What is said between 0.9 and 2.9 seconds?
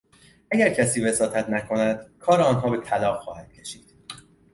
وساطت نکند کار آنها به